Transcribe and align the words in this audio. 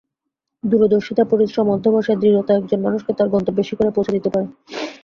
দূরদর্শিতা, 0.63 1.23
পরিশ্রম, 1.23 1.67
অধ্যবসায়, 1.69 2.19
দৃঢ়তা 2.21 2.53
একজন 2.55 2.79
মানুষকে 2.81 3.11
তাঁর 3.13 3.29
গন্তব্যের 3.29 3.67
শিখরে 3.69 3.95
পৌঁছে 3.95 4.15
দিতে 4.15 4.29
পারে। 4.33 4.47